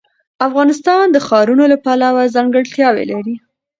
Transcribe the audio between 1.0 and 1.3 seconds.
د